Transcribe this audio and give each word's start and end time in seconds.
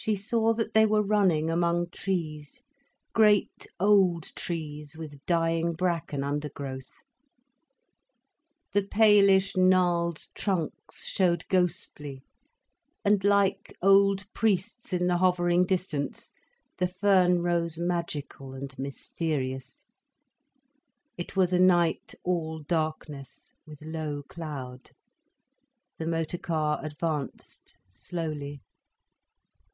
She 0.00 0.14
saw 0.14 0.54
that 0.54 0.74
they 0.74 0.86
were 0.86 1.02
running 1.02 1.50
among 1.50 1.90
trees—great 1.90 3.66
old 3.80 4.32
trees 4.36 4.96
with 4.96 5.26
dying 5.26 5.72
bracken 5.72 6.22
undergrowth. 6.22 6.92
The 8.74 8.84
palish, 8.84 9.56
gnarled 9.56 10.22
trunks 10.36 11.04
showed 11.04 11.48
ghostly, 11.48 12.22
and 13.04 13.24
like 13.24 13.74
old 13.82 14.32
priests 14.32 14.92
in 14.92 15.08
the 15.08 15.16
hovering 15.16 15.66
distance, 15.66 16.30
the 16.76 16.86
fern 16.86 17.42
rose 17.42 17.76
magical 17.80 18.54
and 18.54 18.72
mysterious. 18.78 19.84
It 21.16 21.34
was 21.34 21.52
a 21.52 21.58
night 21.58 22.14
all 22.22 22.60
darkness, 22.60 23.52
with 23.66 23.82
low 23.82 24.22
cloud. 24.28 24.92
The 25.98 26.06
motor 26.06 26.38
car 26.38 26.78
advanced 26.84 27.78
slowly. 27.90 28.60